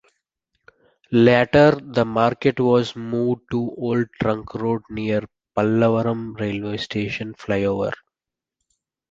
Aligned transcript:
Later 1.11 1.77
the 1.79 2.05
market 2.05 2.59
was 2.59 2.95
moved 2.95 3.41
to 3.51 3.71
Old 3.77 4.07
Trunk 4.19 4.55
Road 4.55 4.81
near 4.89 5.21
Pallavaram 5.55 6.33
Railway 6.39 6.77
Station 6.77 7.35
Flyover. 7.35 7.93